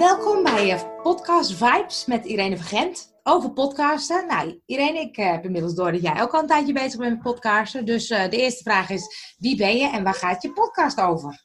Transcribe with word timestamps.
Welkom 0.00 0.42
bij 0.42 0.70
eh, 0.70 1.02
Podcast 1.02 1.52
Vibes 1.52 2.06
met 2.06 2.24
Irene 2.24 2.56
Vergent 2.56 3.20
over 3.22 3.52
podcasten. 3.52 4.26
Nou, 4.26 4.60
Irene, 4.66 5.00
ik 5.00 5.16
eh, 5.16 5.30
heb 5.30 5.44
inmiddels 5.44 5.74
door 5.74 5.92
dat 5.92 6.02
jij 6.02 6.22
ook 6.22 6.32
al 6.32 6.40
een 6.40 6.46
tijdje 6.46 6.72
bezig 6.72 6.98
bent 6.98 7.12
met 7.12 7.22
podcasten. 7.22 7.84
Dus 7.84 8.10
uh, 8.10 8.28
de 8.28 8.36
eerste 8.36 8.62
vraag 8.62 8.90
is, 8.90 9.34
wie 9.38 9.56
ben 9.56 9.76
je 9.76 9.90
en 9.90 10.04
waar 10.04 10.14
gaat 10.14 10.42
je 10.42 10.52
podcast 10.52 11.00
over? 11.00 11.44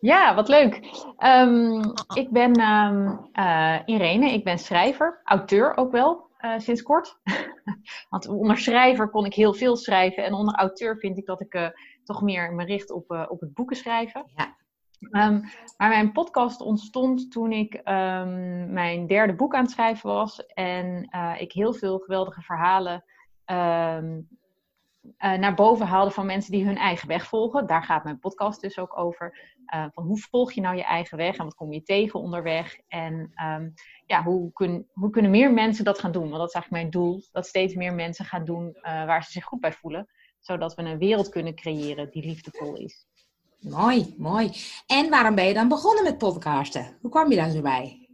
Ja, 0.00 0.34
wat 0.34 0.48
leuk. 0.48 0.80
Um, 1.18 1.92
ik 2.14 2.30
ben 2.30 2.60
um, 2.60 3.30
uh, 3.32 3.78
Irene, 3.84 4.32
ik 4.32 4.44
ben 4.44 4.58
schrijver, 4.58 5.20
auteur 5.24 5.76
ook 5.76 5.92
wel, 5.92 6.30
uh, 6.40 6.58
sinds 6.58 6.82
kort. 6.82 7.18
Want 8.10 8.28
onder 8.28 8.58
schrijver 8.58 9.10
kon 9.10 9.24
ik 9.24 9.34
heel 9.34 9.54
veel 9.54 9.76
schrijven 9.76 10.24
en 10.24 10.34
onder 10.34 10.54
auteur 10.54 10.98
vind 10.98 11.18
ik 11.18 11.26
dat 11.26 11.40
ik 11.40 11.72
toch 12.04 12.22
meer 12.22 12.52
me 12.52 12.64
richt 12.64 12.90
op, 12.90 13.26
op 13.28 13.40
het 13.40 13.54
boeken 13.54 13.76
schrijven. 13.76 14.24
Ja. 14.36 14.62
Um, 15.10 15.44
maar 15.76 15.88
mijn 15.88 16.12
podcast 16.12 16.60
ontstond 16.60 17.32
toen 17.32 17.52
ik 17.52 17.74
um, 17.74 18.72
mijn 18.72 19.06
derde 19.06 19.34
boek 19.34 19.54
aan 19.54 19.62
het 19.62 19.70
schrijven 19.70 20.08
was. 20.10 20.46
En 20.46 21.08
uh, 21.14 21.34
ik 21.38 21.52
heel 21.52 21.74
veel 21.74 21.98
geweldige 21.98 22.40
verhalen 22.40 23.04
um, 23.46 24.28
uh, 25.18 25.32
naar 25.34 25.54
boven 25.54 25.86
haalde 25.86 26.10
van 26.10 26.26
mensen 26.26 26.52
die 26.52 26.64
hun 26.64 26.76
eigen 26.76 27.08
weg 27.08 27.26
volgen. 27.26 27.66
Daar 27.66 27.82
gaat 27.82 28.04
mijn 28.04 28.18
podcast 28.18 28.60
dus 28.60 28.78
ook 28.78 28.98
over. 28.98 29.52
Uh, 29.74 29.86
van 29.92 30.04
hoe 30.04 30.18
volg 30.18 30.52
je 30.52 30.60
nou 30.60 30.76
je 30.76 30.84
eigen 30.84 31.16
weg 31.16 31.36
en 31.36 31.44
wat 31.44 31.54
kom 31.54 31.72
je 31.72 31.82
tegen 31.82 32.20
onderweg? 32.20 32.78
En 32.88 33.32
ja, 34.06 34.22
hoe, 34.22 34.52
kun, 34.52 34.88
hoe 34.92 35.10
kunnen 35.10 35.30
meer 35.30 35.52
mensen 35.52 35.84
dat 35.84 35.98
gaan 35.98 36.12
doen? 36.12 36.28
Want 36.28 36.38
dat 36.38 36.48
is 36.48 36.54
eigenlijk 36.54 36.82
mijn 36.82 37.04
doel. 37.04 37.22
Dat 37.32 37.46
steeds 37.46 37.74
meer 37.74 37.94
mensen 37.94 38.24
gaan 38.24 38.44
doen 38.44 38.76
waar 38.82 39.24
ze 39.24 39.30
zich 39.30 39.44
goed 39.44 39.60
bij 39.60 39.72
voelen. 39.72 40.08
Zodat 40.40 40.74
we 40.74 40.82
een 40.82 40.98
wereld 40.98 41.28
kunnen 41.28 41.54
creëren 41.54 42.10
die 42.10 42.26
liefdevol 42.26 42.74
is. 42.76 43.06
Mooi, 43.68 44.14
mooi. 44.18 44.52
En 44.86 45.10
waarom 45.10 45.34
ben 45.34 45.44
je 45.44 45.54
dan 45.54 45.68
begonnen 45.68 46.04
met 46.04 46.18
podcasten? 46.18 46.98
Hoe 47.00 47.10
kwam 47.10 47.30
je 47.30 47.36
daar 47.36 47.50
zo 47.50 47.60
bij? 47.60 48.08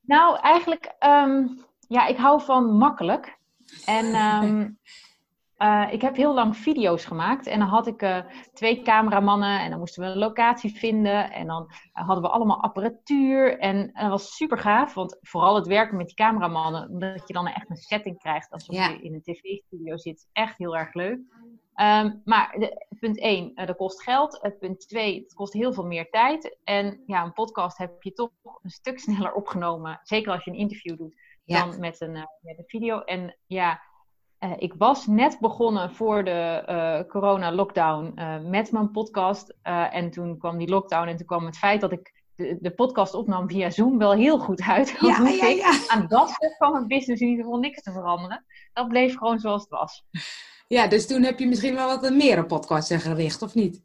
Nou, 0.00 0.38
eigenlijk, 0.40 0.94
um, 1.06 1.64
ja, 1.88 2.06
ik 2.06 2.16
hou 2.16 2.42
van 2.42 2.76
makkelijk. 2.76 3.38
En 3.84 4.04
um, 4.44 4.78
uh, 5.58 5.88
ik 5.90 6.02
heb 6.02 6.16
heel 6.16 6.34
lang 6.34 6.56
video's 6.56 7.04
gemaakt. 7.04 7.46
En 7.46 7.58
dan 7.58 7.68
had 7.68 7.86
ik 7.86 8.02
uh, 8.02 8.18
twee 8.52 8.82
cameramannen 8.82 9.60
en 9.60 9.70
dan 9.70 9.78
moesten 9.78 10.02
we 10.02 10.08
een 10.08 10.18
locatie 10.18 10.72
vinden. 10.72 11.32
En 11.32 11.46
dan 11.46 11.62
uh, 11.68 12.06
hadden 12.06 12.24
we 12.24 12.30
allemaal 12.30 12.62
apparatuur. 12.62 13.58
En 13.58 13.90
dat 13.92 14.08
was 14.08 14.36
super 14.36 14.58
gaaf, 14.58 14.94
want 14.94 15.18
vooral 15.20 15.54
het 15.54 15.66
werken 15.66 15.96
met 15.96 16.06
die 16.06 16.16
cameramannen, 16.16 16.88
omdat 16.88 17.28
je 17.28 17.34
dan 17.34 17.46
echt 17.46 17.70
een 17.70 17.76
setting 17.76 18.18
krijgt 18.18 18.50
alsof 18.50 18.76
ja. 18.76 18.88
je 18.88 19.02
in 19.02 19.14
een 19.14 19.22
tv-studio 19.22 19.96
zit, 19.96 20.16
is 20.16 20.28
echt 20.32 20.58
heel 20.58 20.76
erg 20.76 20.94
leuk. 20.94 21.18
Um, 21.80 22.20
maar 22.24 22.54
de, 22.58 22.86
punt 23.00 23.18
1, 23.18 23.52
uh, 23.54 23.66
dat 23.66 23.76
kost 23.76 24.02
geld. 24.02 24.56
Punt 24.58 24.88
2, 24.88 25.20
het 25.22 25.34
kost 25.34 25.52
heel 25.52 25.72
veel 25.72 25.86
meer 25.86 26.10
tijd. 26.10 26.58
En 26.64 27.02
ja, 27.06 27.24
een 27.24 27.32
podcast 27.32 27.78
heb 27.78 28.02
je 28.02 28.12
toch 28.12 28.30
een 28.62 28.70
stuk 28.70 28.98
sneller 28.98 29.32
opgenomen. 29.32 30.00
Zeker 30.02 30.32
als 30.32 30.44
je 30.44 30.50
een 30.50 30.56
interview 30.56 30.96
doet, 30.96 31.20
ja. 31.44 31.66
dan 31.66 31.80
met 31.80 32.00
een, 32.00 32.12
met 32.40 32.58
een 32.58 32.64
video. 32.66 33.00
En 33.00 33.36
ja, 33.46 33.80
ik 34.58 34.74
was 34.78 35.06
net 35.06 35.38
begonnen 35.40 35.94
voor 35.94 36.24
de 36.24 37.04
corona-lockdown 37.08 38.14
met 38.50 38.72
mijn 38.72 38.90
podcast. 38.90 39.54
en 39.90 40.10
toen 40.10 40.38
kwam 40.38 40.58
die 40.58 40.68
lockdown 40.68 41.08
en 41.08 41.16
toen 41.16 41.26
kwam 41.26 41.46
het 41.46 41.58
feit 41.58 41.80
dat 41.80 41.92
ik 41.92 42.18
de, 42.38 42.56
de 42.60 42.70
podcast 42.70 43.14
opnam 43.14 43.48
via 43.48 43.70
Zoom 43.70 43.98
wel 43.98 44.12
heel 44.12 44.38
goed 44.38 44.60
uit. 44.60 44.96
Ja, 45.00 45.28
ja, 45.28 45.46
ja. 45.46 45.80
Aan 45.88 46.06
dat 46.08 46.30
stuk 46.30 46.54
van 46.56 46.72
mijn 46.72 46.86
business 46.86 47.20
in 47.20 47.28
ieder 47.28 47.44
geval 47.44 47.60
niks 47.60 47.82
te 47.82 47.92
veranderen. 47.92 48.44
Dat 48.72 48.88
bleef 48.88 49.16
gewoon 49.16 49.38
zoals 49.38 49.62
het 49.62 49.70
was. 49.70 50.04
Ja, 50.66 50.86
dus 50.86 51.06
toen 51.06 51.22
heb 51.22 51.38
je 51.38 51.46
misschien 51.46 51.74
wel 51.74 52.00
wat 52.00 52.10
meer 52.10 52.38
op 52.38 52.48
podcasten 52.48 53.00
gericht, 53.00 53.42
of 53.42 53.54
niet? 53.54 53.80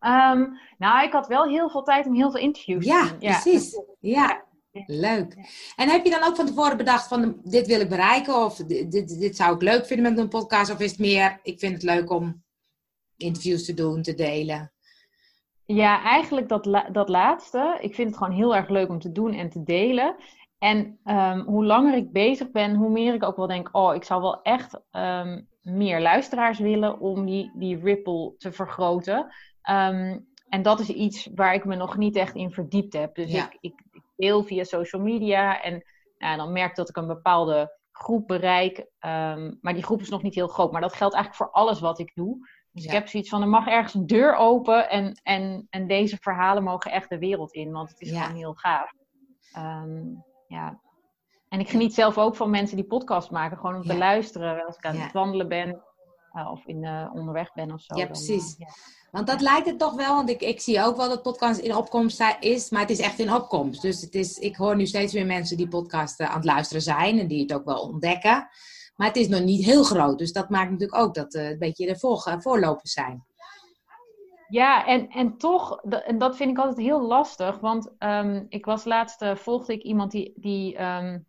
Um, 0.00 0.58
nou, 0.78 1.04
ik 1.04 1.12
had 1.12 1.26
wel 1.26 1.44
heel 1.44 1.70
veel 1.70 1.82
tijd 1.82 2.06
om 2.06 2.14
heel 2.14 2.30
veel 2.30 2.40
interviews 2.40 2.84
ja, 2.84 3.02
te 3.02 3.10
doen. 3.10 3.20
Ja, 3.20 3.40
precies. 3.40 3.80
Ja. 4.00 4.44
Leuk. 4.86 5.34
En 5.76 5.88
heb 5.88 6.04
je 6.04 6.10
dan 6.10 6.24
ook 6.24 6.36
van 6.36 6.46
tevoren 6.46 6.76
bedacht 6.76 7.08
van 7.08 7.40
dit 7.44 7.66
wil 7.66 7.80
ik 7.80 7.88
bereiken 7.88 8.44
of 8.44 8.56
dit, 8.56 8.92
dit, 8.92 9.20
dit 9.20 9.36
zou 9.36 9.54
ik 9.54 9.62
leuk 9.62 9.86
vinden 9.86 10.12
met 10.12 10.22
een 10.22 10.28
podcast? 10.28 10.72
Of 10.72 10.80
is 10.80 10.90
het 10.90 11.00
meer, 11.00 11.40
ik 11.42 11.58
vind 11.58 11.72
het 11.72 11.82
leuk 11.82 12.10
om 12.10 12.42
interviews 13.16 13.64
te 13.64 13.74
doen, 13.74 14.02
te 14.02 14.14
delen? 14.14 14.72
Ja, 15.66 16.02
eigenlijk 16.02 16.48
dat, 16.48 16.84
dat 16.92 17.08
laatste. 17.08 17.78
Ik 17.80 17.94
vind 17.94 18.08
het 18.08 18.18
gewoon 18.18 18.36
heel 18.36 18.56
erg 18.56 18.68
leuk 18.68 18.88
om 18.88 18.98
te 18.98 19.12
doen 19.12 19.32
en 19.32 19.50
te 19.50 19.62
delen. 19.62 20.16
En 20.58 20.98
um, 21.04 21.40
hoe 21.40 21.64
langer 21.64 21.94
ik 21.94 22.12
bezig 22.12 22.50
ben, 22.50 22.74
hoe 22.74 22.90
meer 22.90 23.14
ik 23.14 23.22
ook 23.22 23.36
wel 23.36 23.46
denk: 23.46 23.68
oh, 23.72 23.94
ik 23.94 24.04
zou 24.04 24.22
wel 24.22 24.42
echt 24.42 24.80
um, 24.90 25.48
meer 25.60 26.00
luisteraars 26.00 26.58
willen 26.58 27.00
om 27.00 27.26
die, 27.26 27.50
die 27.54 27.78
ripple 27.78 28.34
te 28.38 28.52
vergroten. 28.52 29.34
Um, 29.70 30.30
en 30.52 30.62
dat 30.62 30.80
is 30.80 30.88
iets 30.88 31.28
waar 31.34 31.54
ik 31.54 31.64
me 31.64 31.76
nog 31.76 31.96
niet 31.96 32.16
echt 32.16 32.34
in 32.34 32.50
verdiept 32.50 32.92
heb. 32.92 33.14
Dus 33.14 33.30
ja. 33.30 33.44
ik, 33.44 33.56
ik, 33.60 33.82
ik, 33.90 33.91
deel 34.16 34.42
via 34.42 34.64
social 34.64 35.02
media 35.02 35.62
en 35.62 35.82
nou, 36.18 36.36
dan 36.36 36.52
merk 36.52 36.70
ik 36.70 36.76
dat 36.76 36.88
ik 36.88 36.96
een 36.96 37.06
bepaalde 37.06 37.78
groep 37.92 38.26
bereik. 38.26 38.86
maar 39.60 39.74
die 39.74 39.82
groep 39.82 40.00
is 40.00 40.08
nog 40.08 40.22
niet 40.22 40.34
heel 40.34 40.48
groot. 40.48 40.72
Maar 40.72 40.80
dat 40.80 40.94
geldt 40.94 41.14
eigenlijk 41.14 41.44
voor 41.44 41.60
alles 41.62 41.80
wat 41.80 41.98
ik 41.98 42.14
doe. 42.14 42.48
Dus 42.72 42.84
ja. 42.84 42.88
ik 42.88 42.96
heb 42.96 43.08
zoiets 43.08 43.28
van, 43.28 43.42
er 43.42 43.48
mag 43.48 43.66
ergens 43.66 43.94
een 43.94 44.06
deur 44.06 44.34
open 44.34 44.90
en, 44.90 45.20
en, 45.22 45.66
en 45.70 45.86
deze 45.86 46.16
verhalen 46.20 46.62
mogen 46.62 46.90
echt 46.90 47.08
de 47.08 47.18
wereld 47.18 47.52
in. 47.52 47.72
Want 47.72 47.88
het 47.88 48.00
is 48.00 48.10
ja. 48.10 48.22
gewoon 48.22 48.36
heel 48.36 48.54
gaaf. 48.54 48.92
Um, 49.56 50.24
ja. 50.46 50.80
En 51.48 51.60
ik 51.60 51.68
geniet 51.68 51.94
zelf 51.94 52.18
ook 52.18 52.36
van 52.36 52.50
mensen 52.50 52.76
die 52.76 52.86
podcast 52.86 53.30
maken, 53.30 53.56
gewoon 53.56 53.74
om 53.74 53.82
te 53.82 53.96
luisteren 53.96 54.66
als 54.66 54.76
ik 54.76 54.84
aan 54.84 54.96
het 54.96 55.12
wandelen 55.12 55.48
ben 55.48 55.82
of 56.34 56.66
in, 56.66 56.82
uh, 56.82 57.10
onderweg 57.14 57.52
ben 57.52 57.72
of 57.72 57.80
zo. 57.80 57.96
Ja, 57.96 58.06
precies. 58.06 58.56
Dan, 58.56 58.66
uh, 58.68 58.74
want 59.10 59.26
dat 59.26 59.40
lijkt 59.40 59.66
het 59.66 59.78
toch 59.78 59.94
wel, 59.94 60.14
want 60.14 60.30
ik, 60.30 60.40
ik 60.40 60.60
zie 60.60 60.82
ook 60.82 60.96
wel 60.96 61.08
dat 61.08 61.22
podcast 61.22 61.60
in 61.60 61.76
opkomst 61.76 62.22
is, 62.40 62.70
maar 62.70 62.80
het 62.80 62.90
is 62.90 63.00
echt 63.00 63.18
in 63.18 63.34
opkomst. 63.34 63.82
Dus 63.82 64.00
het 64.00 64.14
is, 64.14 64.38
ik 64.38 64.56
hoor 64.56 64.76
nu 64.76 64.86
steeds 64.86 65.12
meer 65.12 65.26
mensen 65.26 65.56
die 65.56 65.68
podcasten 65.68 66.28
aan 66.28 66.36
het 66.36 66.44
luisteren 66.44 66.82
zijn 66.82 67.18
en 67.18 67.26
die 67.26 67.42
het 67.42 67.54
ook 67.54 67.64
wel 67.64 67.80
ontdekken. 67.80 68.48
Maar 68.96 69.06
het 69.06 69.16
is 69.16 69.28
nog 69.28 69.40
niet 69.40 69.64
heel 69.64 69.84
groot, 69.84 70.18
dus 70.18 70.32
dat 70.32 70.48
maakt 70.48 70.70
natuurlijk 70.70 71.00
ook 71.00 71.14
dat 71.14 71.32
het 71.32 71.34
een 71.34 71.58
beetje 71.58 71.86
de 71.86 71.98
voor, 71.98 72.36
voorlopers 72.38 72.92
zijn. 72.92 73.24
Ja, 74.48 74.86
en, 74.86 75.08
en 75.08 75.38
toch, 75.38 75.80
en 75.82 76.18
dat 76.18 76.36
vind 76.36 76.50
ik 76.50 76.58
altijd 76.58 76.86
heel 76.86 77.02
lastig. 77.02 77.58
Want 77.58 77.90
um, 77.98 78.46
ik 78.48 78.64
was 78.64 78.84
laatst, 78.84 79.22
uh, 79.22 79.34
volgde 79.34 79.72
ik 79.72 79.82
iemand 79.82 80.10
die, 80.10 80.32
die 80.36 80.82
um, 80.82 81.26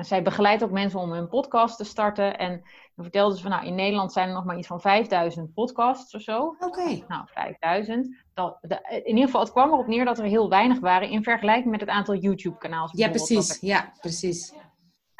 zij 0.00 0.22
begeleidt 0.22 0.62
ook 0.62 0.70
mensen 0.70 1.00
om 1.00 1.12
hun 1.12 1.28
podcast 1.28 1.76
te 1.76 1.84
starten. 1.84 2.38
En 2.38 2.50
dan 2.94 3.04
vertelde 3.04 3.36
ze 3.36 3.42
van, 3.42 3.50
nou, 3.50 3.66
in 3.66 3.74
Nederland 3.74 4.12
zijn 4.12 4.28
er 4.28 4.34
nog 4.34 4.44
maar 4.44 4.58
iets 4.58 4.66
van 4.66 4.80
5000 4.80 5.54
podcasts 5.54 6.14
of 6.14 6.20
zo. 6.20 6.38
Oké. 6.38 6.64
Okay. 6.64 7.04
Nou, 7.08 7.22
5000. 7.26 8.24
Dat, 8.34 8.58
de, 8.60 9.00
in 9.04 9.06
ieder 9.06 9.24
geval, 9.24 9.40
het 9.40 9.52
kwam 9.52 9.72
erop 9.72 9.86
neer 9.86 10.04
dat 10.04 10.18
er 10.18 10.24
heel 10.24 10.48
weinig 10.48 10.80
waren 10.80 11.10
in 11.10 11.22
vergelijking 11.22 11.70
met 11.70 11.80
het 11.80 11.88
aantal 11.88 12.14
YouTube-kanaals. 12.14 12.92
Ja, 12.94 13.08
precies. 13.08 13.60
Ja, 13.60 13.92
precies. 14.00 14.52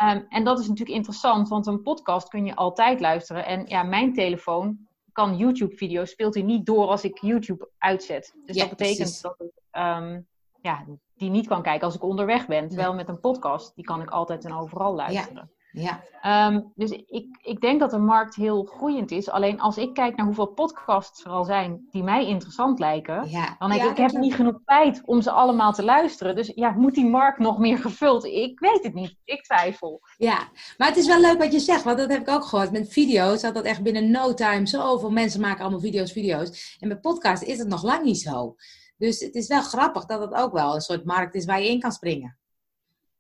Um, 0.03 0.27
en 0.29 0.45
dat 0.45 0.59
is 0.59 0.69
natuurlijk 0.69 0.97
interessant, 0.97 1.49
want 1.49 1.67
een 1.67 1.83
podcast 1.83 2.29
kun 2.29 2.45
je 2.45 2.55
altijd 2.55 3.01
luisteren. 3.01 3.47
En 3.47 3.67
ja, 3.67 3.83
mijn 3.83 4.13
telefoon 4.13 4.89
kan 5.13 5.37
YouTube-video 5.37 6.05
speelt 6.05 6.35
hij 6.35 6.43
niet 6.43 6.67
door 6.67 6.87
als 6.87 7.05
ik 7.05 7.19
YouTube 7.21 7.71
uitzet. 7.79 8.35
Dus 8.45 8.57
ja, 8.57 8.61
dat 8.61 8.77
betekent 8.77 8.99
precies. 8.99 9.21
dat 9.21 9.37
ik 9.39 9.81
um, 9.81 10.27
ja, 10.63 10.85
die 11.17 11.31
niet 11.31 11.47
kan 11.47 11.63
kijken 11.63 11.87
als 11.87 11.95
ik 11.95 12.03
onderweg 12.03 12.47
ben. 12.47 12.69
Terwijl 12.69 12.91
ja. 12.91 12.97
met 12.97 13.09
een 13.09 13.21
podcast, 13.21 13.75
die 13.75 13.85
kan 13.85 14.03
ik 14.03 14.11
altijd 14.11 14.45
en 14.45 14.55
overal 14.55 14.95
luisteren. 14.95 15.51
Ja. 15.73 16.01
Um, 16.49 16.73
dus 16.75 16.91
ik, 16.91 17.39
ik 17.43 17.61
denk 17.61 17.81
dat 17.81 17.91
de 17.91 17.99
markt 17.99 18.35
heel 18.35 18.65
groeiend 18.65 19.11
is. 19.11 19.31
Alleen 19.31 19.61
als 19.61 19.77
ik 19.77 19.95
kijk 19.95 20.17
naar 20.17 20.27
hoeveel 20.27 20.47
podcasts 20.47 21.25
er 21.25 21.31
al 21.31 21.45
zijn 21.45 21.87
die 21.91 22.03
mij 22.03 22.27
interessant 22.27 22.79
lijken, 22.79 23.29
ja. 23.31 23.57
dan 23.59 23.71
denk 23.71 23.83
ik, 23.83 23.91
ik 23.91 23.97
heb 23.97 24.11
niet 24.11 24.35
genoeg 24.35 24.61
tijd 24.65 25.03
om 25.05 25.23
ze 25.23 25.31
allemaal 25.31 25.73
te 25.73 25.85
luisteren. 25.85 26.37
Dus 26.37 26.53
ja, 26.55 26.71
moet 26.71 26.95
die 26.95 27.07
markt 27.07 27.39
nog 27.39 27.59
meer 27.59 27.79
gevuld? 27.79 28.25
Ik 28.25 28.59
weet 28.61 28.83
het 28.83 28.95
niet. 28.95 29.15
Ik 29.25 29.43
twijfel. 29.43 30.01
Ja, 30.17 30.49
maar 30.77 30.89
het 30.89 30.97
is 30.97 31.07
wel 31.07 31.21
leuk 31.21 31.39
wat 31.39 31.53
je 31.53 31.61
zegt, 31.61 31.85
want 31.85 31.99
dat 31.99 32.11
heb 32.11 32.21
ik 32.21 32.29
ook 32.29 32.45
gehoord. 32.45 32.73
Met 32.73 32.93
video's, 32.93 33.41
dat 33.41 33.55
dat 33.55 33.65
echt 33.65 33.83
binnen 33.83 34.11
no 34.11 34.35
time 34.35 34.67
zoveel 34.67 35.11
mensen 35.11 35.41
maken 35.41 35.61
allemaal 35.61 35.81
video's, 35.81 36.13
video's. 36.13 36.77
En 36.81 36.89
met 36.89 37.01
podcasts 37.01 37.47
is 37.47 37.59
het 37.59 37.69
nog 37.69 37.83
lang 37.83 38.03
niet 38.03 38.21
zo. 38.21 38.57
Dus 38.99 39.21
het 39.21 39.35
is 39.35 39.47
wel 39.47 39.63
grappig 39.63 40.05
dat 40.05 40.21
het 40.21 40.35
ook 40.35 40.53
wel 40.53 40.75
een 40.75 40.81
soort 40.81 41.05
markt 41.05 41.35
is 41.35 41.45
waar 41.45 41.61
je 41.61 41.69
in 41.69 41.81
kan 41.81 41.93
springen. 41.93 42.39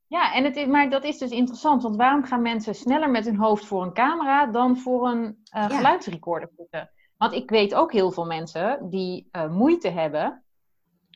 Ja, 0.06 0.34
en 0.34 0.44
het 0.44 0.56
is, 0.56 0.66
maar 0.66 0.90
dat 0.90 1.04
is 1.04 1.18
dus 1.18 1.30
interessant. 1.30 1.82
Want 1.82 1.96
waarom 1.96 2.24
gaan 2.24 2.42
mensen 2.42 2.74
sneller 2.74 3.10
met 3.10 3.24
hun 3.24 3.36
hoofd 3.36 3.66
voor 3.66 3.82
een 3.82 3.92
camera 3.92 4.46
dan 4.46 4.76
voor 4.76 5.08
een 5.08 5.24
uh, 5.24 5.32
ja. 5.50 5.68
geluidsrecorder 5.68 6.50
zitten? 6.56 6.90
Want 7.16 7.32
ik 7.32 7.50
weet 7.50 7.74
ook 7.74 7.92
heel 7.92 8.10
veel 8.10 8.26
mensen 8.26 8.90
die 8.90 9.28
uh, 9.32 9.50
moeite 9.50 9.88
hebben 9.88 10.44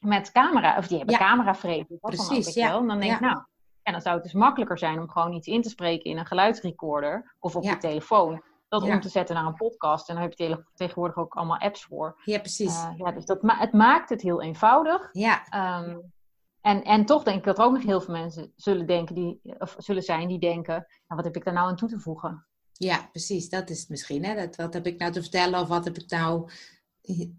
met 0.01 0.33
camera, 0.33 0.77
of 0.77 0.87
die 0.87 0.97
hebben 0.97 1.19
ja. 1.19 1.21
cameravrees. 1.21 1.85
Precies, 2.01 2.55
ja. 2.55 2.69
Wel. 2.69 2.81
En 2.81 2.87
dan 2.87 3.01
denk 3.01 3.13
ik, 3.13 3.21
ja. 3.21 3.27
nou, 3.27 3.45
en 3.83 3.93
dan 3.93 4.01
zou 4.01 4.15
het 4.15 4.25
dus 4.25 4.33
makkelijker 4.33 4.79
zijn 4.79 5.01
om 5.01 5.11
gewoon 5.11 5.33
iets 5.33 5.47
in 5.47 5.63
te 5.63 5.69
spreken 5.69 6.11
in 6.11 6.19
een 6.19 6.27
geluidsrecorder 6.27 7.37
of 7.39 7.57
op 7.57 7.63
je 7.63 7.79
telefoon. 7.79 8.43
Dat 8.81 8.83
om 8.83 9.01
te 9.01 9.09
zetten 9.09 9.35
naar 9.35 9.47
een 9.47 9.55
podcast. 9.55 10.09
En 10.09 10.15
daar 10.15 10.25
heb 10.25 10.39
je 10.39 10.65
tegenwoordig 10.75 11.17
ook 11.17 11.35
allemaal 11.35 11.59
apps 11.59 11.85
voor. 11.85 12.21
Ja, 12.25 12.39
precies. 12.39 12.75
Uh, 12.75 12.93
ja, 12.97 13.13
dus 13.13 13.25
dat 13.25 13.43
ma 13.43 13.59
het 13.59 13.73
maakt 13.73 14.09
het 14.09 14.23
heel 14.23 14.43
eenvoudig. 14.43 15.09
Ja. 15.13 15.43
Um, 15.81 16.13
en, 16.61 16.85
en 16.85 17.05
toch 17.05 17.23
denk 17.23 17.39
ik 17.39 17.45
dat 17.45 17.59
er 17.59 17.65
ook 17.65 17.73
nog 17.73 17.83
heel 17.83 18.01
veel 18.01 18.15
mensen 18.15 18.53
zullen, 18.57 18.87
denken 18.87 19.15
die, 19.15 19.41
of 19.59 19.75
zullen 19.79 20.03
zijn 20.03 20.29
die 20.29 20.39
denken, 20.39 20.75
nou, 20.75 20.87
wat 21.07 21.25
heb 21.25 21.37
ik 21.37 21.45
daar 21.45 21.55
nou 21.55 21.69
aan 21.69 21.77
toe 21.77 21.89
te 21.89 21.99
voegen? 21.99 22.47
Ja, 22.73 23.09
precies. 23.11 23.49
Dat 23.49 23.71
is 23.71 23.81
het 23.81 23.89
misschien. 23.89 24.25
Hè? 24.25 24.35
Dat, 24.35 24.57
wat 24.57 24.75
heb 24.75 24.87
ik 24.87 24.99
nou 24.99 25.13
te 25.13 25.21
vertellen 25.21 25.61
of 25.61 25.69
wat 25.69 25.85
heb 25.85 25.97
ik 25.99 26.11
nou 26.11 26.51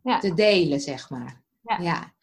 ja. 0.03 0.19
te 0.19 0.33
delen, 0.33 0.79
zeg 0.79 1.09
maar. 1.09 1.41
Ja. 1.62 1.77
Ja. 1.79 2.13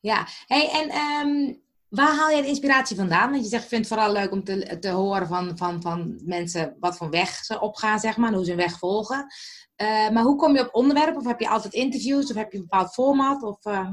ja. 0.00 0.26
Hey, 0.46 0.70
en 0.70 0.96
um, 1.28 1.62
Waar 1.88 2.16
haal 2.16 2.30
jij 2.30 2.40
de 2.40 2.48
inspiratie 2.48 2.96
vandaan? 2.96 3.30
Want 3.30 3.42
je 3.42 3.48
zegt, 3.48 3.62
ik 3.62 3.68
vind 3.68 3.88
het 3.88 3.94
vooral 3.94 4.12
leuk 4.12 4.32
om 4.32 4.44
te, 4.44 4.78
te 4.78 4.90
horen 4.90 5.26
van, 5.26 5.56
van, 5.56 5.82
van 5.82 6.20
mensen 6.24 6.76
wat 6.80 6.96
voor 6.96 7.10
weg 7.10 7.28
ze 7.28 7.60
opgaan, 7.60 7.98
zeg 7.98 8.16
maar, 8.16 8.32
hoe 8.32 8.44
ze 8.44 8.50
hun 8.50 8.60
weg 8.60 8.78
volgen. 8.78 9.26
Uh, 9.82 10.08
maar 10.10 10.22
hoe 10.22 10.36
kom 10.36 10.54
je 10.54 10.60
op 10.60 10.74
onderwerpen? 10.74 11.16
Of 11.16 11.26
heb 11.26 11.40
je 11.40 11.48
altijd 11.48 11.72
interviews? 11.72 12.30
Of 12.30 12.36
heb 12.36 12.52
je 12.52 12.58
een 12.58 12.66
bepaald 12.68 12.92
format? 12.92 13.42
Of, 13.42 13.64
uh... 13.66 13.88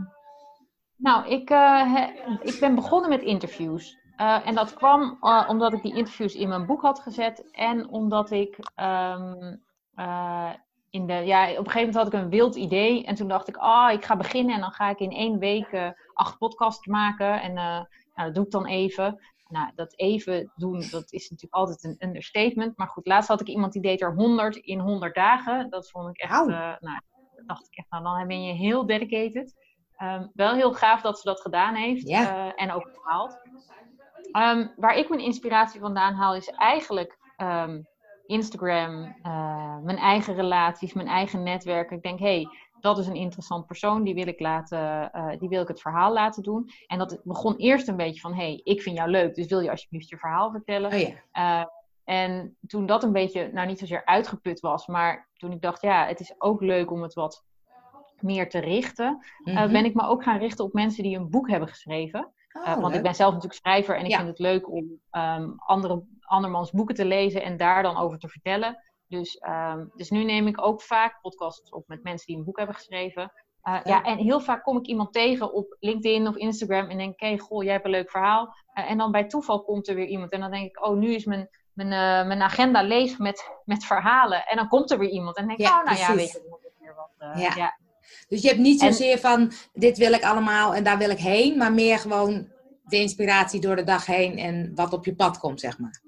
Nou, 0.95 1.27
ik, 1.27 1.49
he, 1.49 2.07
ik 2.41 2.59
ben 2.59 2.75
begonnen 2.75 3.09
met 3.09 3.21
interviews. 3.21 3.97
en 4.17 4.55
dat 4.55 4.73
kwam 4.73 5.17
omdat 5.47 5.73
ik 5.73 5.81
die 5.81 5.95
interviews 5.95 6.33
in 6.33 6.47
mijn 6.47 6.65
boek 6.65 6.81
had 6.81 6.99
gezet. 6.99 7.51
En 7.51 7.89
omdat 7.89 8.31
ik 8.31 8.57
um, 8.75 9.63
in 10.95 11.07
de, 11.07 11.13
ja, 11.13 11.43
op 11.43 11.57
een 11.57 11.71
gegeven 11.71 11.79
moment 11.79 11.95
had 11.95 12.07
ik 12.07 12.13
een 12.13 12.29
wild 12.29 12.55
idee. 12.55 13.05
En 13.05 13.15
toen 13.15 13.27
dacht 13.27 13.47
ik, 13.47 13.57
ah, 13.57 13.87
oh, 13.87 13.93
ik 13.93 14.05
ga 14.05 14.15
beginnen 14.15 14.55
en 14.55 14.61
dan 14.61 14.71
ga 14.71 14.89
ik 14.89 14.99
in 14.99 15.11
één 15.11 15.39
week 15.39 15.71
uh, 15.71 15.89
acht 16.13 16.37
podcasts 16.37 16.87
maken. 16.87 17.41
En 17.41 17.51
uh, 17.51 17.55
nou, 17.55 17.85
dat 18.15 18.33
doe 18.33 18.45
ik 18.45 18.51
dan 18.51 18.65
even. 18.65 19.19
Nou, 19.49 19.71
dat 19.75 19.99
even 19.99 20.51
doen, 20.55 20.79
dat 20.91 21.11
is 21.11 21.29
natuurlijk 21.29 21.53
altijd 21.53 21.83
een 21.83 22.07
understatement. 22.07 22.77
Maar 22.77 22.87
goed, 22.87 23.07
laatst 23.07 23.29
had 23.29 23.41
ik 23.41 23.47
iemand 23.47 23.73
die 23.73 23.81
deed 23.81 24.01
er 24.01 24.13
100 24.13 24.55
in 24.55 24.79
100 24.79 25.15
dagen. 25.15 25.69
Dat 25.69 25.89
vond 25.89 26.09
ik 26.09 26.17
echt, 26.17 26.47
uh, 26.47 26.75
nou, 26.79 26.99
dacht 27.45 27.67
ik 27.67 27.77
echt, 27.77 27.89
nou 27.89 28.03
dan 28.03 28.27
ben 28.27 28.43
je 28.43 28.53
heel 28.53 28.85
dedicated. 28.85 29.63
Um, 30.01 30.31
wel 30.33 30.53
heel 30.53 30.73
gaaf 30.73 31.01
dat 31.01 31.19
ze 31.19 31.27
dat 31.27 31.41
gedaan 31.41 31.75
heeft 31.75 32.07
yeah. 32.07 32.51
en 32.55 32.71
ook 32.71 32.89
gehaald. 32.93 33.39
Um, 34.31 34.73
waar 34.75 34.97
ik 34.97 35.09
mijn 35.09 35.21
inspiratie 35.21 35.79
vandaan 35.79 36.13
haal 36.13 36.35
is 36.35 36.49
eigenlijk 36.49 37.17
um, 37.37 37.87
Instagram, 38.25 39.15
uh, 39.23 39.77
mijn 39.83 39.97
eigen 39.97 40.35
relaties, 40.35 40.93
mijn 40.93 41.07
eigen 41.07 41.43
netwerk. 41.43 41.91
Ik 41.91 42.03
denk, 42.03 42.19
hé, 42.19 42.25
hey, 42.25 42.47
dat 42.79 42.97
is 42.97 43.07
een 43.07 43.15
interessant 43.15 43.65
persoon, 43.65 44.03
die 44.03 44.13
wil 44.13 44.27
ik, 44.27 44.39
laten, 44.39 45.11
uh, 45.15 45.29
die 45.39 45.49
wil 45.49 45.61
ik 45.61 45.67
het 45.67 45.81
verhaal 45.81 46.13
laten 46.13 46.43
doen. 46.43 46.69
En 46.87 46.97
dat 46.97 47.21
begon 47.23 47.55
eerst 47.55 47.87
een 47.87 47.97
beetje 47.97 48.19
van, 48.19 48.33
hé, 48.33 48.45
hey, 48.45 48.61
ik 48.63 48.81
vind 48.81 48.97
jou 48.97 49.09
leuk, 49.09 49.35
dus 49.35 49.47
wil 49.47 49.59
je 49.59 49.69
alsjeblieft 49.69 50.09
je 50.09 50.17
verhaal 50.17 50.51
vertellen? 50.51 50.93
Oh, 50.93 50.99
uh, 51.37 51.65
en 52.03 52.57
toen 52.67 52.85
dat 52.85 53.03
een 53.03 53.11
beetje, 53.11 53.49
nou 53.53 53.67
niet 53.67 53.79
zozeer 53.79 54.05
uitgeput 54.05 54.59
was, 54.59 54.87
maar 54.87 55.27
toen 55.33 55.51
ik 55.51 55.61
dacht, 55.61 55.81
ja, 55.81 56.05
het 56.05 56.19
is 56.19 56.35
ook 56.37 56.61
leuk 56.61 56.91
om 56.91 57.01
het 57.01 57.13
wat 57.13 57.43
meer 58.19 58.49
te 58.49 58.59
richten, 58.59 59.25
mm-hmm. 59.43 59.71
ben 59.71 59.85
ik 59.85 59.93
me 59.93 60.07
ook 60.07 60.23
gaan 60.23 60.37
richten 60.37 60.65
op 60.65 60.73
mensen 60.73 61.03
die 61.03 61.17
een 61.17 61.29
boek 61.29 61.49
hebben 61.49 61.69
geschreven. 61.69 62.33
Oh, 62.63 62.65
want 62.65 62.87
leuk. 62.87 62.95
ik 62.95 63.01
ben 63.01 63.15
zelf 63.15 63.33
natuurlijk 63.33 63.59
schrijver 63.59 63.97
en 63.97 64.03
ik 64.03 64.11
ja. 64.11 64.17
vind 64.17 64.29
het 64.29 64.39
leuk 64.39 64.71
om 64.71 64.99
um, 65.11 65.53
andere 65.57 66.03
andermans 66.19 66.71
boeken 66.71 66.95
te 66.95 67.05
lezen 67.05 67.43
en 67.43 67.57
daar 67.57 67.83
dan 67.83 67.97
over 67.97 68.19
te 68.19 68.27
vertellen. 68.27 68.83
Dus, 69.07 69.41
um, 69.47 69.91
dus 69.95 70.09
nu 70.09 70.23
neem 70.23 70.47
ik 70.47 70.65
ook 70.65 70.81
vaak 70.81 71.21
podcasts 71.21 71.71
op 71.71 71.87
met 71.87 72.03
mensen 72.03 72.25
die 72.27 72.37
een 72.37 72.43
boek 72.43 72.57
hebben 72.57 72.75
geschreven. 72.75 73.31
Uh, 73.63 73.79
ja, 73.83 74.03
en 74.03 74.17
heel 74.17 74.39
vaak 74.39 74.63
kom 74.63 74.77
ik 74.77 74.85
iemand 74.85 75.13
tegen 75.13 75.53
op 75.53 75.77
LinkedIn 75.79 76.27
of 76.27 76.35
Instagram 76.35 76.89
en 76.89 76.97
denk, 76.97 77.19
hé, 77.19 77.27
hey, 77.27 77.37
goh, 77.37 77.63
jij 77.63 77.71
hebt 77.71 77.85
een 77.85 77.91
leuk 77.91 78.09
verhaal. 78.09 78.55
Uh, 78.73 78.91
en 78.91 78.97
dan 78.97 79.11
bij 79.11 79.27
toeval 79.27 79.63
komt 79.63 79.87
er 79.87 79.95
weer 79.95 80.07
iemand 80.07 80.31
en 80.31 80.39
dan 80.39 80.51
denk 80.51 80.65
ik, 80.65 80.85
oh, 80.85 80.97
nu 80.97 81.13
is 81.13 81.25
mijn, 81.25 81.49
mijn, 81.73 81.87
uh, 81.87 82.27
mijn 82.27 82.41
agenda 82.41 82.81
leeg 82.81 83.19
met, 83.19 83.51
met 83.65 83.85
verhalen. 83.85 84.45
En 84.45 84.57
dan 84.57 84.67
komt 84.67 84.91
er 84.91 84.99
weer 84.99 85.09
iemand 85.09 85.37
en 85.37 85.47
denk 85.47 85.59
ik, 85.59 85.65
ja, 85.65 85.79
oh, 85.79 85.85
nou 85.85 85.87
precies. 85.87 86.07
ja, 86.07 86.15
weet 86.15 86.31
je, 86.31 86.47
nog 86.49 86.59
weer 86.79 86.95
wat. 86.95 87.39
Ja. 87.39 87.55
ja. 87.55 87.77
Dus 88.27 88.41
je 88.41 88.47
hebt 88.47 88.59
niet 88.59 88.79
zozeer 88.79 89.11
en, 89.11 89.19
van, 89.19 89.51
dit 89.73 89.97
wil 89.97 90.13
ik 90.13 90.23
allemaal 90.23 90.75
en 90.75 90.83
daar 90.83 90.97
wil 90.97 91.09
ik 91.09 91.19
heen, 91.19 91.57
maar 91.57 91.73
meer 91.73 91.97
gewoon 91.97 92.47
de 92.83 92.99
inspiratie 92.99 93.61
door 93.61 93.75
de 93.75 93.83
dag 93.83 94.05
heen 94.05 94.37
en 94.37 94.71
wat 94.75 94.93
op 94.93 95.05
je 95.05 95.15
pad 95.15 95.39
komt, 95.39 95.59
zeg 95.59 95.79
maar. 95.79 96.03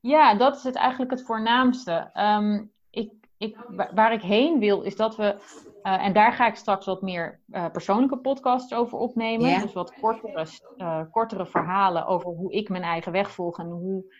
Ja, 0.00 0.34
dat 0.34 0.56
is 0.56 0.62
het 0.62 0.74
eigenlijk 0.74 1.10
het 1.10 1.22
voornaamste. 1.22 2.10
Um, 2.14 2.72
ik, 2.90 3.12
ik, 3.38 3.56
waar 3.94 4.12
ik 4.12 4.22
heen 4.22 4.58
wil, 4.58 4.82
is 4.82 4.96
dat 4.96 5.16
we. 5.16 5.36
Uh, 5.82 6.04
en 6.04 6.12
daar 6.12 6.32
ga 6.32 6.46
ik 6.46 6.54
straks 6.54 6.86
wat 6.86 7.02
meer 7.02 7.40
uh, 7.48 7.70
persoonlijke 7.70 8.18
podcasts 8.18 8.74
over 8.74 8.98
opnemen. 8.98 9.48
Yeah. 9.48 9.62
Dus 9.62 9.72
wat 9.72 9.94
kortere, 10.00 10.46
uh, 10.76 11.00
kortere 11.10 11.46
verhalen 11.46 12.06
over 12.06 12.30
hoe 12.30 12.52
ik 12.52 12.68
mijn 12.68 12.82
eigen 12.82 13.12
weg 13.12 13.30
volg 13.30 13.58
en 13.58 13.66
hoe 13.66 14.14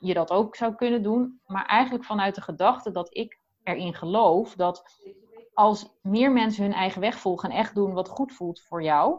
je 0.00 0.14
dat 0.14 0.30
ook 0.30 0.56
zou 0.56 0.74
kunnen 0.74 1.02
doen. 1.02 1.40
Maar 1.46 1.66
eigenlijk 1.66 2.04
vanuit 2.04 2.34
de 2.34 2.40
gedachte 2.40 2.90
dat 2.90 3.16
ik 3.16 3.38
erin 3.62 3.94
geloof 3.94 4.54
dat 4.54 5.00
als 5.58 5.98
meer 6.02 6.32
mensen 6.32 6.62
hun 6.62 6.72
eigen 6.72 7.00
weg 7.00 7.18
volgen 7.18 7.50
en 7.50 7.56
echt 7.56 7.74
doen 7.74 7.92
wat 7.92 8.08
goed 8.08 8.32
voelt 8.32 8.60
voor 8.60 8.82
jou, 8.82 9.18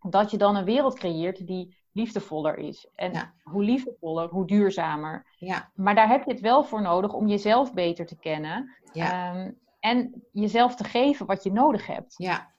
dat 0.00 0.30
je 0.30 0.36
dan 0.36 0.56
een 0.56 0.64
wereld 0.64 0.94
creëert 0.94 1.46
die 1.46 1.76
liefdevoller 1.92 2.58
is. 2.58 2.88
En 2.94 3.12
ja. 3.12 3.32
hoe 3.42 3.64
liefdevoller, 3.64 4.28
hoe 4.28 4.46
duurzamer. 4.46 5.26
Ja. 5.38 5.70
Maar 5.74 5.94
daar 5.94 6.08
heb 6.08 6.24
je 6.24 6.30
het 6.30 6.40
wel 6.40 6.64
voor 6.64 6.82
nodig 6.82 7.12
om 7.12 7.26
jezelf 7.26 7.74
beter 7.74 8.06
te 8.06 8.16
kennen. 8.16 8.76
Ja. 8.92 9.34
Um, 9.34 9.58
en 9.80 10.24
jezelf 10.32 10.74
te 10.74 10.84
geven 10.84 11.26
wat 11.26 11.42
je 11.42 11.52
nodig 11.52 11.86
hebt. 11.86 12.14
Ja. 12.16 12.52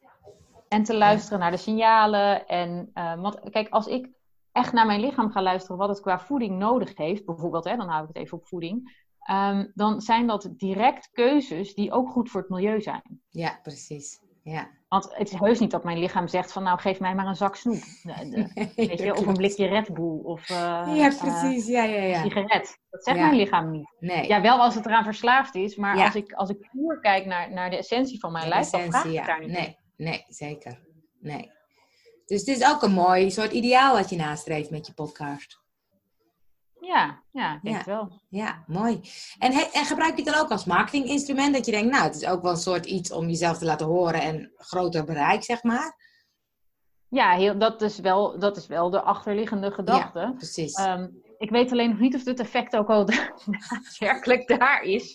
En 0.68 0.83
te 0.83 0.95
luisteren 0.95 1.40
naar 1.40 1.51
de 1.51 1.57
signalen. 1.57 2.48
En, 2.48 2.92
uh, 2.94 3.22
want 3.22 3.50
kijk, 3.50 3.69
als 3.69 3.88
ik 3.88 4.10
echt 4.51 4.74
naar 4.74 4.86
mijn 4.86 5.00
lichaam 5.00 5.31
ga 5.31 5.42
luisteren 5.42 5.78
wat 5.78 5.90
het 5.90 6.01
qua 6.01 6.19
voeding 6.19 6.57
nodig 6.57 6.98
heeft, 6.98 7.25
bijvoorbeeld, 7.25 7.63
hè, 7.63 7.75
dan 7.75 7.90
hou 7.90 8.01
ik 8.01 8.07
het 8.07 8.18
even 8.18 8.38
op 8.38 8.48
voeding. 8.48 9.06
Um, 9.32 9.72
dan 9.74 10.02
zijn 10.02 10.28
dat 10.28 10.50
direct 10.58 11.10
keuzes 11.12 11.74
die 11.74 11.92
ook 11.92 12.10
goed 12.10 12.30
voor 12.30 12.42
het 12.42 12.50
milieu 12.50 12.82
zijn. 12.82 13.22
Ja, 13.30 13.60
precies. 13.64 14.20
Ja. 14.44 14.70
Want 14.88 15.08
het 15.12 15.32
is 15.32 15.40
heus 15.40 15.60
niet 15.60 15.72
dat 15.72 15.84
mijn 15.84 16.00
lichaam 16.00 16.28
zegt 16.28 16.52
van 16.52 16.64
nou 16.64 16.80
geef 16.80 17.00
mij 17.00 17.16
maar 17.16 17.26
een 17.26 17.36
zak 17.36 17.56
snoep. 17.56 17.82
De, 18.04 18.30
de, 18.30 18.50
nee, 18.76 18.88
weet 18.88 19.00
je, 19.00 19.16
of 19.16 19.26
een 19.26 19.34
blikje 19.34 19.68
Red 19.68 19.94
Bull. 19.94 20.20
Of 20.24 20.50
uh, 20.50 20.58
ja, 20.96 21.12
precies. 21.20 21.68
Uh, 21.68 21.74
ja, 21.74 21.84
ja, 21.84 22.02
ja. 22.02 22.18
een 22.18 22.24
sigaret. 22.24 22.80
Dat 22.90 23.04
zegt 23.04 23.18
ja. 23.18 23.26
mijn 23.26 23.38
lichaam 23.38 23.72
niet. 23.72 23.90
Nee. 24.00 24.28
Ja, 24.28 24.42
wel 24.42 24.62
als 24.62 24.76
het 24.76 24.86
eraan 24.86 25.04
verslaafd 25.04 25.56
is. 25.56 25.76
Maar 25.76 25.98
ja. 25.98 26.06
als 26.06 26.16
ik, 26.16 26.34
als 26.34 26.50
ik 26.50 26.70
puur 26.72 27.00
kijk 27.00 27.26
naar, 27.26 27.54
naar 27.54 27.70
de 27.70 27.78
essentie 27.78 28.20
van 28.20 28.32
mijn 28.32 28.44
de 28.44 28.50
lijf, 28.50 28.70
dan 28.70 28.82
vraag 28.82 29.06
ik 29.06 29.26
daar 29.26 29.40
niet 29.40 29.50
Nee, 29.50 29.78
nee, 29.98 30.26
zeker. 30.28 30.80
Nee. 31.20 31.52
Dus 32.26 32.40
het 32.40 32.48
is 32.48 32.70
ook 32.70 32.82
een 32.82 32.94
mooi 32.94 33.32
soort 33.32 33.52
ideaal 33.52 33.96
wat 33.96 34.10
je 34.10 34.16
nastreeft 34.16 34.70
met 34.70 34.88
je 34.88 34.94
podcast. 34.94 35.60
Ja, 36.88 37.24
ja, 37.31 37.56
ik 37.56 37.62
denk 37.63 37.78
ja. 37.78 37.84
wel. 37.86 38.22
Ja, 38.30 38.63
mooi. 38.68 39.01
En, 39.39 39.54
he, 39.54 39.62
en 39.62 39.86
gebruik 39.86 40.18
je 40.18 40.24
het 40.24 40.34
dan 40.34 40.44
ook 40.44 40.51
als 40.51 40.66
marketinginstrument? 40.66 41.54
Dat 41.54 41.66
je 41.66 41.72
denkt, 41.72 41.92
nou, 41.92 42.04
het 42.04 42.16
is 42.16 42.28
ook 42.28 42.42
wel 42.42 42.51
een 42.51 42.57
soort 42.57 42.86
iets 42.86 43.12
om 43.12 43.28
jezelf 43.28 43.57
te 43.57 43.66
laten 43.66 43.88
horen 43.88 44.22
en 44.22 44.51
groter 44.57 45.06
bereik, 45.06 45.44
zeg 45.44 45.63
maar? 45.63 45.95
Ja, 47.10 47.36
heel, 47.36 47.57
dat, 47.57 47.81
is 47.81 48.00
wel, 48.00 48.39
dat 48.39 48.57
is 48.57 48.68
wel 48.68 48.89
de 48.89 49.01
achterliggende 49.01 49.72
gedachte. 49.72 50.19
Ja, 50.19 50.31
precies. 50.31 50.80
Um, 50.80 51.22
ik 51.38 51.50
weet 51.50 51.72
alleen 51.72 51.89
nog 51.89 52.00
niet 52.00 52.16
of 52.16 52.25
het 52.25 52.39
effect 52.39 52.75
ook 52.75 52.90
al 52.90 53.06
daadwerkelijk 53.69 54.48
daar 54.48 54.81
is. 54.81 55.13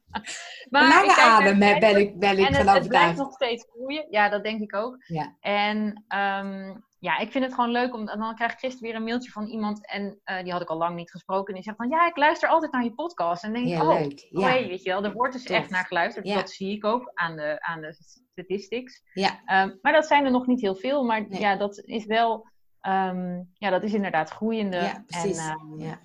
maar 0.70 0.88
Lange 0.88 1.20
adem 1.20 1.58
ben 1.58 1.96
ik, 1.96 2.18
ben 2.18 2.38
ik 2.38 2.46
en 2.46 2.54
het, 2.54 2.68
het 2.70 2.88
blijft 2.88 3.18
nog 3.18 3.32
steeds 3.32 3.66
groeien. 3.70 4.06
Ja, 4.10 4.28
dat 4.28 4.42
denk 4.42 4.60
ik 4.60 4.74
ook. 4.74 5.04
Ja. 5.06 5.36
En 5.40 6.04
um, 6.08 6.84
ja, 7.00 7.18
ik 7.18 7.30
vind 7.30 7.44
het 7.44 7.54
gewoon 7.54 7.70
leuk. 7.70 7.94
Om, 7.94 8.08
en 8.08 8.18
dan 8.18 8.34
krijg 8.34 8.52
ik 8.52 8.58
gisteren 8.58 8.86
weer 8.88 8.96
een 8.96 9.04
mailtje 9.04 9.30
van 9.30 9.46
iemand. 9.46 9.86
En 9.86 10.20
uh, 10.24 10.42
die 10.42 10.52
had 10.52 10.60
ik 10.60 10.68
al 10.68 10.76
lang 10.76 10.96
niet 10.96 11.10
gesproken. 11.10 11.46
En 11.46 11.54
die 11.54 11.62
zegt 11.62 11.76
van, 11.76 11.88
ja, 11.88 12.06
ik 12.06 12.16
luister 12.16 12.48
altijd 12.48 12.72
naar 12.72 12.84
je 12.84 12.94
podcast. 12.94 13.44
En 13.44 13.52
dan 13.52 13.62
denk 13.62 13.74
ik, 13.74 13.82
ja, 13.82 13.88
oh, 13.88 14.00
leuk. 14.00 14.26
ja. 14.30 14.48
Hey, 14.48 14.66
weet 14.68 14.82
je 14.82 14.90
wel. 14.90 15.04
Er 15.04 15.12
wordt 15.12 15.32
dus 15.32 15.44
Tof. 15.44 15.56
echt 15.56 15.70
naar 15.70 15.84
geluisterd. 15.84 16.26
Ja. 16.26 16.34
Dat 16.34 16.50
zie 16.50 16.76
ik 16.76 16.84
ook 16.84 17.10
aan 17.14 17.36
de, 17.36 17.60
aan 17.60 17.80
de 17.80 17.92
statistics. 18.30 19.02
Ja. 19.12 19.30
Um, 19.62 19.78
maar 19.82 19.92
dat 19.92 20.06
zijn 20.06 20.24
er 20.24 20.30
nog 20.30 20.46
niet 20.46 20.60
heel 20.60 20.74
veel. 20.74 21.04
Maar 21.04 21.28
Nee. 21.28 21.40
ja, 21.40 21.56
dat 21.56 21.78
is 21.78 22.04
wel... 22.06 22.48
Um, 22.88 23.50
ja, 23.54 23.70
dat 23.70 23.82
is 23.82 23.94
inderdaad 23.94 24.30
groeiende. 24.30 24.76
ja, 24.76 25.04
precies. 25.06 25.38
En, 25.38 25.60
um, 25.72 25.78
ja. 25.80 26.00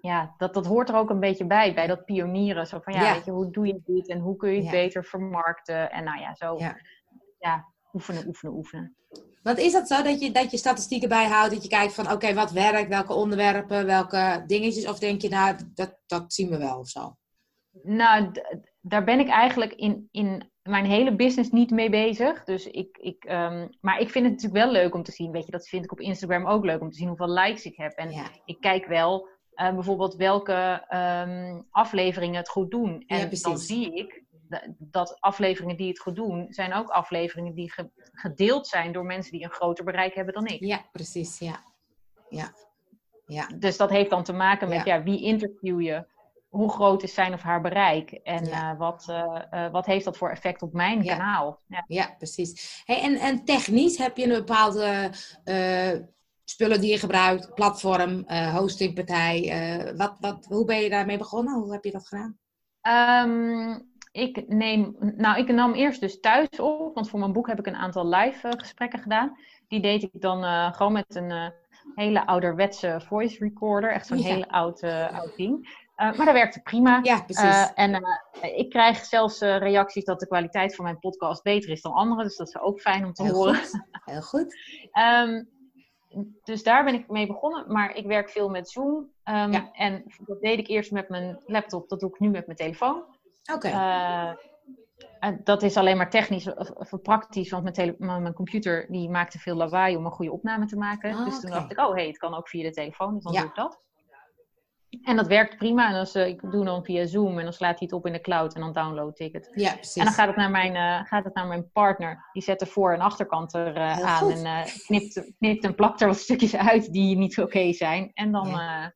ja, 0.00 0.34
dat, 0.36 0.54
dat 0.54 0.66
hoort 0.66 0.88
er 0.88 0.96
ook 0.96 1.10
een 1.10 1.20
beetje 1.20 1.46
bij, 1.46 1.74
bij 1.74 1.86
dat 1.86 2.04
pionieren. 2.04 2.66
Zo 2.66 2.78
van, 2.80 2.92
ja, 2.92 3.14
weet 3.14 3.24
je, 3.24 3.30
hoe 3.30 3.50
doe 3.50 3.66
je 3.66 3.80
dit 3.84 4.08
en 4.08 4.18
hoe 4.18 4.36
kun 4.36 4.50
je 4.50 4.60
het 4.62 4.70
beter 4.70 5.04
vermarkten? 5.04 5.90
En 5.90 6.04
nou 6.04 6.20
ja, 6.20 6.34
zo, 6.34 6.56
Ja. 7.38 7.71
Oefenen, 7.92 8.26
oefenen, 8.26 8.54
oefenen. 8.54 8.96
Want 9.42 9.58
is 9.58 9.72
dat 9.72 9.88
zo 9.88 10.02
dat 10.02 10.20
je, 10.20 10.30
dat 10.32 10.50
je 10.50 10.56
statistieken 10.56 11.08
bijhoudt? 11.08 11.52
Dat 11.52 11.62
je 11.62 11.68
kijkt 11.68 11.94
van, 11.94 12.10
oké, 12.12 12.34
wat 12.34 12.50
werkt? 12.50 12.88
Welke 12.88 13.12
onderwerpen? 13.12 13.86
Welke 13.86 14.44
dingetjes? 14.46 14.88
Of 14.88 14.98
denk 14.98 15.20
je, 15.22 15.28
nou, 15.28 15.56
dat, 15.74 15.98
dat 16.06 16.32
zien 16.32 16.48
we 16.48 16.58
wel 16.58 16.78
of 16.78 16.88
zo? 16.88 17.16
Nou, 17.82 18.32
d- 18.32 18.42
daar 18.80 19.04
ben 19.04 19.18
ik 19.20 19.28
eigenlijk 19.28 19.72
in, 19.72 20.08
in 20.10 20.50
mijn 20.62 20.84
hele 20.84 21.16
business 21.16 21.50
niet 21.50 21.70
mee 21.70 21.90
bezig. 21.90 22.44
Dus 22.44 22.66
ik, 22.66 22.96
ik, 23.00 23.24
um, 23.30 23.68
maar 23.80 24.00
ik 24.00 24.10
vind 24.10 24.24
het 24.24 24.34
natuurlijk 24.34 24.64
wel 24.64 24.72
leuk 24.72 24.94
om 24.94 25.02
te 25.02 25.12
zien. 25.12 25.30
Weet 25.32 25.44
je, 25.46 25.50
dat 25.52 25.68
vind 25.68 25.84
ik 25.84 25.92
op 25.92 26.00
Instagram 26.00 26.46
ook 26.46 26.64
leuk 26.64 26.80
om 26.80 26.90
te 26.90 26.96
zien 26.96 27.08
hoeveel 27.08 27.30
likes 27.30 27.64
ik 27.64 27.76
heb. 27.76 27.92
En 27.92 28.10
Ja. 28.10 28.26
ik 28.44 28.60
kijk 28.60 28.86
wel 28.86 29.28
uh, 29.54 29.74
bijvoorbeeld 29.74 30.14
welke 30.14 30.86
um, 31.28 31.66
afleveringen 31.70 32.36
het 32.36 32.48
goed 32.48 32.70
doen. 32.70 33.04
En 33.06 33.18
Ja, 33.18 33.28
dan 33.42 33.58
zie 33.58 33.94
ik 33.94 34.22
dat 34.78 35.16
afleveringen 35.20 35.76
die 35.76 35.88
het 35.88 35.98
goed 36.00 36.16
doen, 36.16 36.46
zijn 36.48 36.72
ook 36.74 36.88
afleveringen 36.88 37.54
die 37.54 37.72
ge- 37.72 37.90
gedeeld 38.12 38.66
zijn 38.66 38.92
door 38.92 39.04
mensen 39.04 39.32
die 39.32 39.44
een 39.44 39.50
groter 39.50 39.84
bereik 39.84 40.14
hebben 40.14 40.34
dan 40.34 40.46
ik. 40.46 40.60
Ja, 40.60 40.84
precies. 40.92 41.38
Ja. 41.38 41.60
Ja. 42.28 42.52
Ja. 43.26 43.46
Dus 43.58 43.76
dat 43.76 43.90
heeft 43.90 44.10
dan 44.10 44.22
te 44.24 44.32
maken 44.32 44.68
met 44.68 44.84
Ja. 44.84 44.94
ja. 44.94 45.02
wie 45.02 45.22
interview 45.22 45.80
je, 45.80 46.06
hoe 46.48 46.70
groot 46.70 47.02
is 47.02 47.14
zijn 47.14 47.32
of 47.32 47.42
haar 47.42 47.60
bereik 47.60 48.10
en 48.12 48.44
Ja. 48.44 48.72
uh, 48.72 48.78
wat, 48.78 49.06
uh, 49.10 49.42
uh, 49.50 49.70
wat 49.70 49.86
heeft 49.86 50.04
dat 50.04 50.16
voor 50.16 50.30
effect 50.30 50.62
op 50.62 50.72
mijn 50.72 51.02
Ja. 51.02 51.16
kanaal. 51.16 51.60
Ja. 51.66 51.84
Ja, 51.86 52.14
precies. 52.18 52.82
Hey, 52.84 53.00
en, 53.02 53.16
en 53.16 53.44
technisch 53.44 53.98
heb 53.98 54.16
je 54.16 54.24
een 54.24 54.38
bepaalde 54.38 55.10
eh, 55.44 55.90
spullen 56.44 56.80
die 56.80 56.90
je 56.90 56.98
gebruikt, 56.98 57.54
platform, 57.54 58.24
eh, 58.26 58.56
hostingpartij. 58.56 59.50
eh, 59.50 59.96
wat, 59.96 60.16
wat, 60.20 60.44
hoe 60.48 60.64
ben 60.64 60.80
je 60.80 60.90
daarmee 60.90 61.18
begonnen? 61.18 61.54
Hoe 61.54 61.72
heb 61.72 61.84
je 61.84 61.90
dat 61.92 62.06
gedaan? 62.08 62.38
Um, 63.28 63.91
ik 64.12 64.48
neem, 64.48 64.96
nou, 65.16 65.38
ik 65.38 65.52
nam 65.52 65.72
eerst 65.72 66.00
dus 66.00 66.20
thuis 66.20 66.60
op, 66.60 66.94
want 66.94 67.08
voor 67.08 67.18
mijn 67.18 67.32
boek 67.32 67.46
heb 67.46 67.58
ik 67.58 67.66
een 67.66 67.76
aantal 67.76 68.08
live 68.08 68.46
uh, 68.46 68.52
gesprekken 68.56 68.98
gedaan. 68.98 69.38
Die 69.68 69.80
deed 69.80 70.02
ik 70.02 70.10
dan 70.12 70.44
uh, 70.44 70.72
gewoon 70.72 70.92
met 70.92 71.14
een 71.14 71.30
uh, 71.30 71.48
hele 71.94 72.26
ouderwetse 72.26 73.00
voice 73.06 73.38
recorder, 73.38 73.92
echt 73.92 74.06
zo'n 74.06 74.18
ja. 74.18 74.24
hele 74.24 74.48
oud, 74.48 74.82
oud 74.82 75.36
ding. 75.36 75.80
maar 75.96 76.16
dat 76.16 76.32
werkte 76.32 76.60
prima. 76.60 77.00
Ja, 77.02 77.22
precies. 77.22 77.72
en 77.74 78.04
ik 78.40 78.70
krijg 78.70 79.04
zelfs 79.04 79.40
reacties 79.40 80.04
dat 80.04 80.20
de 80.20 80.26
kwaliteit 80.26 80.74
van 80.74 80.84
mijn 80.84 80.98
podcast 80.98 81.42
beter 81.42 81.70
is 81.70 81.82
dan 81.82 81.92
andere, 81.92 82.22
dus 82.22 82.36
dat 82.36 82.48
is 82.48 82.58
ook 82.58 82.80
fijn 82.80 83.04
om 83.04 83.12
te 83.12 83.22
Heel 83.22 83.34
horen. 83.34 83.54
Goed. 83.54 83.82
Heel 84.04 84.22
goed. 84.22 84.56
um, 84.92 85.48
dus 86.44 86.62
daar 86.62 86.84
ben 86.84 86.94
ik 86.94 87.08
mee 87.08 87.26
begonnen, 87.26 87.72
maar 87.72 87.96
ik 87.96 88.06
werk 88.06 88.30
veel 88.30 88.48
met 88.48 88.70
Zoom. 88.70 89.10
Um, 89.24 89.52
Ja. 89.52 89.72
En 89.72 90.04
dat 90.18 90.40
deed 90.40 90.58
ik 90.58 90.68
eerst 90.68 90.90
met 90.90 91.08
mijn 91.08 91.40
laptop, 91.46 91.88
dat 91.88 92.00
doe 92.00 92.10
ik 92.10 92.20
nu 92.20 92.28
met 92.28 92.46
mijn 92.46 92.58
telefoon. 92.58 93.04
Oké. 93.54 93.68
Eh, 93.68 94.30
dat 95.44 95.62
is 95.62 95.76
alleen 95.76 95.96
maar 95.96 96.10
technisch 96.10 96.54
of, 96.54 96.70
of 96.70 97.02
praktisch, 97.02 97.50
want 97.50 97.62
mijn, 97.62 97.74
tele- 97.74 97.94
mijn, 97.98 98.22
mijn 98.22 98.34
computer 98.34 98.86
die 98.90 99.08
maakte 99.10 99.38
veel 99.38 99.54
lawaai 99.56 99.96
om 99.96 100.04
een 100.04 100.10
goede 100.12 100.32
opname 100.32 100.66
te 100.66 100.76
maken. 100.76 101.14
Ah, 101.14 101.24
dus 101.24 101.40
toen 101.40 101.50
dacht 101.50 101.70
ik, 101.70 101.78
oh 101.78 101.94
hey, 101.94 102.06
het 102.06 102.18
kan 102.18 102.34
ook 102.34 102.48
via 102.48 102.62
de 102.62 102.70
telefoon, 102.70 103.14
dus 103.14 103.22
dan 103.22 103.32
Ja. 103.32 103.40
doe 103.40 103.48
ik 103.48 103.54
dat. 103.56 103.80
En 105.02 105.16
dat 105.16 105.26
werkt 105.26 105.56
prima. 105.56 105.88
En 105.88 105.94
als, 105.98 106.14
eh, 106.14 106.26
ik 106.26 106.50
doe 106.50 106.64
dan 106.64 106.84
via 106.84 107.06
Zoom 107.06 107.38
en 107.38 107.44
dan 107.44 107.52
slaat 107.52 107.78
hij 107.78 107.88
het 107.90 107.92
op 107.92 108.06
in 108.06 108.12
de 108.12 108.20
cloud 108.20 108.54
en 108.54 108.60
dan 108.60 108.72
download 108.72 109.18
ik 109.20 109.32
het. 109.32 109.50
ja, 109.54 109.72
precies. 109.74 109.96
En 109.96 110.04
dan 110.04 110.12
gaat 110.12 110.26
het, 110.26 110.36
naar 110.36 110.50
mijn, 110.50 110.74
eh, 110.76 111.06
gaat 111.06 111.24
het 111.24 111.34
naar 111.34 111.46
mijn 111.46 111.70
partner. 111.72 112.28
Die 112.32 112.42
zet 112.42 112.58
de 112.58 112.66
voor- 112.66 112.92
en 112.92 113.00
achterkant 113.00 113.54
er 113.54 113.76
aan. 113.78 114.18
goed. 114.18 114.42
En 114.42 114.64
knipt, 114.86 115.32
knipt 115.38 115.64
en 115.64 115.74
plakt 115.74 116.00
er 116.00 116.06
wat 116.06 116.16
stukjes 116.18 116.56
uit 116.56 116.92
die 116.92 117.16
niet 117.16 117.38
oké 117.40 117.72
zijn. 117.72 118.10
En 118.14 118.32
dan, 118.32 118.48
Ja. 118.48 118.92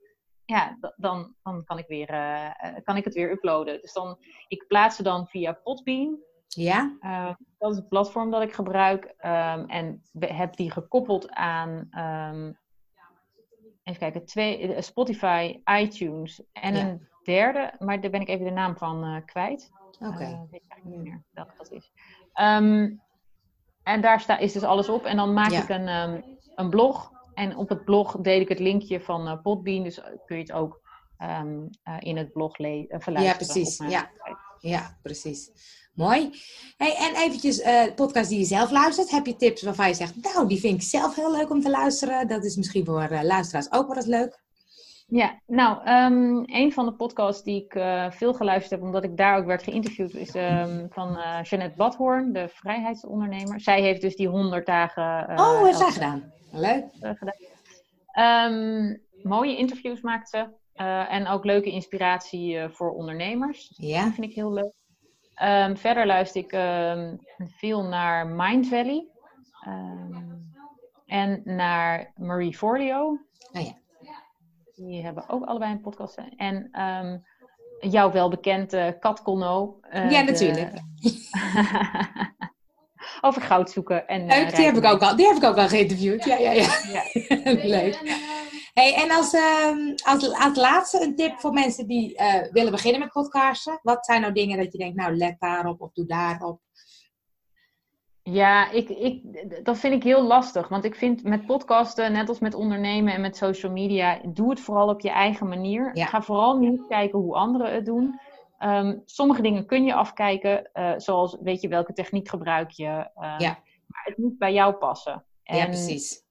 Ja. 0.46 0.76
dan, 0.96 1.34
dan 1.42 1.64
kan, 1.64 1.78
ik 1.78 1.86
weer, 1.86 2.08
eh, 2.08 2.46
eh, 2.46 2.84
kan 2.84 2.96
ik 2.96 3.04
het 3.04 3.14
weer 3.14 3.30
uploaden. 3.30 3.80
Dus 3.80 3.92
dan, 3.92 4.18
ik 4.48 4.64
plaats 4.68 4.96
ze 4.96 5.02
dan 5.02 5.26
via 5.26 5.52
Podbean. 5.52 6.18
Ja? 6.48 6.96
Eh, 7.00 7.34
dat 7.58 7.70
is 7.70 7.76
het 7.76 7.88
platform 7.88 8.30
dat 8.30 8.42
ik 8.42 8.52
gebruik. 8.52 9.14
Ehm, 9.16 9.64
en 9.66 10.02
heb 10.20 10.56
die 10.56 10.70
gekoppeld 10.70 11.30
aan... 11.30 11.86
ehm, 11.90 12.52
even 13.82 14.00
kijken, 14.00 14.24
twee, 14.26 14.74
eh, 14.74 14.82
Spotify, 14.82 15.60
iTunes 15.64 16.42
en 16.52 16.74
Ja. 16.74 16.88
een 16.88 17.08
derde. 17.22 17.72
Maar 17.78 18.00
daar 18.00 18.10
ben 18.10 18.20
ik 18.20 18.28
even 18.28 18.44
de 18.44 18.50
naam 18.50 18.76
van 18.76 19.22
kwijt. 19.24 19.70
Oké. 20.00 20.22
Eh, 20.22 20.40
weet 20.50 20.62
ik 20.62 20.70
eigenlijk 20.70 20.84
niet 20.84 21.02
meer 21.12 21.22
welke 21.30 21.52
dat 21.58 21.70
is. 21.72 21.92
Ehm, 22.32 22.94
en 23.82 24.00
daar 24.00 24.20
sta, 24.20 24.38
is 24.38 24.52
dus 24.52 24.62
alles 24.62 24.88
op. 24.88 25.04
En 25.04 25.16
dan 25.16 25.32
maak 25.32 25.50
Ja. 25.50 25.62
ik 25.62 25.68
een, 25.68 25.88
ehm, 25.88 26.20
een 26.54 26.70
blog. 26.70 27.12
En 27.36 27.56
op 27.56 27.68
het 27.68 27.84
blog 27.84 28.16
deel 28.20 28.40
ik 28.40 28.48
het 28.48 28.58
linkje 28.58 29.00
van 29.00 29.28
eh, 29.28 29.42
Podbean. 29.42 29.82
Dus 29.82 30.00
kun 30.26 30.36
je 30.36 30.42
het 30.42 30.52
ook 30.52 30.80
ehm, 31.18 31.66
eh, 31.82 31.96
in 31.98 32.16
het 32.16 32.32
blog 32.32 32.58
eh, 32.58 32.84
verluisteren. 32.88 33.36
precies, 33.36 33.72
op 33.72 33.78
mijn 33.78 33.90
ja. 33.90 34.10
Ja, 34.60 34.98
precies. 35.02 35.50
Mooi. 35.96 36.30
Hey, 36.76 36.96
en 36.96 37.14
eventjes, 37.14 37.60
eh 37.60 37.94
podcast 37.94 38.28
die 38.28 38.38
je 38.38 38.44
zelf 38.44 38.70
luistert. 38.70 39.10
Heb 39.10 39.26
je 39.26 39.36
tips 39.36 39.62
waarvan 39.62 39.88
je 39.88 39.94
zegt, 39.94 40.14
nou, 40.22 40.48
die 40.48 40.60
vind 40.60 40.82
ik 40.82 40.88
zelf 40.88 41.14
heel 41.14 41.32
leuk 41.32 41.50
om 41.50 41.60
te 41.60 41.70
luisteren. 41.70 42.28
Dat 42.28 42.44
is 42.44 42.56
misschien 42.56 42.84
voor 42.84 43.00
eh, 43.00 43.22
luisteraars 43.22 43.72
ook 43.72 43.86
wel 43.86 43.96
eens 43.96 44.06
leuk. 44.06 44.44
Ja, 45.08 45.40
nou, 45.46 45.84
ehm, 45.84 46.42
een 46.46 46.72
van 46.72 46.84
de 46.86 46.92
podcasts 46.92 47.42
die 47.42 47.64
ik 47.64 47.74
eh, 47.74 48.10
veel 48.10 48.34
geluisterd 48.34 48.70
heb, 48.70 48.82
omdat 48.82 49.04
ik 49.04 49.16
daar 49.16 49.38
ook 49.38 49.46
werd 49.46 49.62
geïnterviewd, 49.62 50.14
is 50.14 50.34
ehm, 50.34 50.86
van 50.88 51.16
eh 51.18 51.42
Jeannette 51.42 51.76
Badhoorn, 51.76 52.32
de 52.32 52.48
vrijheidsondernemer. 52.48 53.60
Zij 53.60 53.80
heeft 53.82 54.00
dus 54.00 54.16
die 54.16 54.28
100 54.28 54.66
dagen. 54.66 55.28
eh, 55.28 55.38
oh, 55.38 55.62
heeft 55.64 55.78
zij 55.78 55.90
gedaan. 55.90 56.32
Leuk. 56.52 56.84
gedaan. 57.00 57.34
Ehm, 58.12 58.96
mooie 59.22 59.56
interviews 59.56 60.00
maakt 60.00 60.28
ze. 60.28 60.46
en 61.08 61.26
ook 61.26 61.44
leuke 61.44 61.70
inspiratie 61.70 62.68
voor 62.68 62.90
ondernemers. 62.90 63.72
Ja. 63.76 64.04
Dat 64.04 64.12
vind 64.14 64.26
ik 64.26 64.34
heel 64.34 64.52
leuk. 64.52 64.72
Verder 65.78 66.06
luister 66.06 66.40
ik 66.42 66.50
veel 67.56 67.82
naar 67.82 68.26
Mind 68.26 68.68
Valley. 68.68 69.06
en 71.06 71.40
naar 71.44 72.12
Marie 72.16 72.56
Forleo. 72.56 73.18
Oh 73.52 73.62
ja. 73.62 73.72
Die 74.76 75.04
hebben 75.04 75.28
ook 75.28 75.44
allebei 75.44 75.72
een 75.72 75.80
podcast. 75.80 76.18
En 76.36 76.68
ehm 76.72 77.18
jouw 77.80 78.10
welbekende 78.12 78.96
Kat 79.00 79.22
Colno. 79.22 79.78
eh, 79.80 80.10
Ja, 80.10 80.18
de- 80.24 80.30
natuurlijk. 80.32 80.72
Over 83.20 83.42
goud 83.42 83.70
zoeken. 83.70 84.06
En, 84.06 84.28
eh, 84.28 84.38
Leuk, 84.38 84.56
die 84.56 84.64
heb, 84.64 84.76
ik 84.76 84.84
ook 84.84 85.02
al, 85.02 85.16
die 85.16 85.26
heb 85.26 85.36
ik 85.36 85.44
ook 85.44 85.56
al 85.56 85.68
geïnterviewd. 85.68 86.24
Ja, 86.24 86.36
ja, 86.36 86.50
ja. 86.52 86.68
Ja. 86.92 87.02
Leuk. 87.76 88.00
Hey, 88.74 88.94
en 88.94 89.10
als, 89.10 89.32
ehm, 89.34 89.94
als, 90.04 90.32
als 90.38 90.56
laatste 90.56 91.02
een 91.02 91.16
tip 91.16 91.40
voor 91.40 91.52
mensen 91.52 91.86
die 91.86 92.16
eh, 92.16 92.52
willen 92.52 92.72
beginnen 92.72 93.00
met 93.00 93.10
podcasten. 93.12 93.78
Wat 93.82 94.04
zijn 94.06 94.20
nou 94.20 94.32
dingen 94.32 94.56
dat 94.58 94.72
je 94.72 94.78
denkt, 94.78 94.96
nou 94.96 95.16
let 95.16 95.36
daarop 95.38 95.80
of 95.80 95.92
doe 95.92 96.06
daarop? 96.06 96.60
Ja, 98.30 98.70
ik, 98.70 98.88
ik, 98.88 99.22
dat 99.64 99.78
vind 99.78 99.94
ik 99.94 100.02
heel 100.02 100.22
lastig. 100.22 100.68
Want 100.68 100.84
ik 100.84 100.94
vind 100.94 101.22
met 101.22 101.46
podcasten, 101.46 102.12
net 102.12 102.28
als 102.28 102.38
met 102.38 102.54
ondernemen 102.54 103.12
en 103.12 103.20
met 103.20 103.36
social 103.36 103.72
media, 103.72 104.20
doe 104.28 104.50
het 104.50 104.60
vooral 104.60 104.88
op 104.88 105.00
je 105.00 105.10
eigen 105.10 105.48
manier. 105.48 105.90
Ja. 105.96 106.06
Ga 106.06 106.22
vooral 106.22 106.58
niet 106.58 106.86
kijken 106.88 107.18
hoe 107.18 107.34
anderen 107.34 107.72
het 107.74 107.84
doen. 107.86 108.20
Ehm, 108.58 108.98
sommige 109.04 109.42
dingen 109.42 109.66
kun 109.66 109.84
je 109.84 109.94
afkijken, 109.94 110.72
eh, 110.72 110.92
zoals 110.96 111.36
weet 111.40 111.60
je 111.60 111.68
welke 111.68 111.92
techniek 111.92 112.28
gebruik 112.28 112.70
je. 112.70 112.86
ehm, 113.14 113.40
Ja. 113.42 113.58
Maar 113.86 114.02
het 114.04 114.18
moet 114.18 114.38
bij 114.38 114.52
jou 114.52 114.74
passen. 114.74 115.24
ja, 115.42 115.64
precies. 115.64 116.24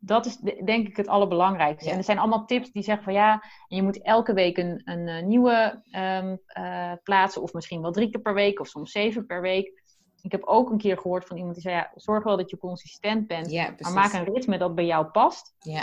dat 0.00 0.26
is 0.26 0.36
de- 0.36 0.62
denk 0.64 0.86
ik 0.88 0.96
het 0.96 1.08
allerbelangrijkste. 1.08 1.84
Ja. 1.86 1.92
En 1.92 1.98
er 1.98 2.04
zijn 2.04 2.18
allemaal 2.18 2.44
tips 2.44 2.70
die 2.72 2.82
zeggen 2.82 3.04
van 3.04 3.12
ja, 3.12 3.42
je 3.68 3.82
moet 3.82 4.02
elke 4.02 4.32
week 4.32 4.56
een, 4.58 4.82
een, 4.84 5.08
eh, 5.08 5.22
nieuwe 5.24 5.82
ehm, 5.90 6.36
eh, 6.46 6.92
plaatsen. 7.02 7.42
Of 7.42 7.52
misschien 7.52 7.82
wel 7.82 7.92
drie 7.92 8.10
keer 8.10 8.20
per 8.20 8.34
week 8.34 8.60
of 8.60 8.66
soms 8.68 8.92
zeven 8.92 9.26
per 9.26 9.40
week. 9.40 9.82
Ik 10.22 10.32
heb 10.32 10.44
ook 10.44 10.70
een 10.70 10.78
keer 10.78 10.98
gehoord 10.98 11.24
van 11.24 11.36
iemand 11.36 11.54
die 11.54 11.62
zei 11.62 11.74
ja, 11.74 11.90
zorg 11.94 12.24
wel 12.24 12.36
dat 12.36 12.50
je 12.50 12.58
consistent 12.58 13.26
bent. 13.26 13.50
Ja, 13.50 13.74
Maar 13.78 13.92
maak 13.92 14.12
een 14.12 14.24
ritme 14.24 14.58
dat 14.58 14.74
bij 14.74 14.86
jou 14.86 15.06
past. 15.06 15.54
Ja, 15.58 15.82